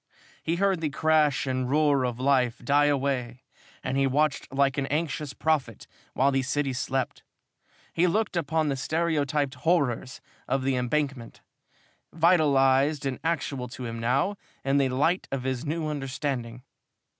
[0.41, 3.43] He heard the crash and roar of life die away
[3.83, 5.85] and he watched like an anxious prophet
[6.15, 7.21] while the city slept.
[7.93, 11.41] He looked upon the stereotyped horrors of the Embankment,
[12.11, 16.63] vitalized and actual to him now in the light of his new understanding.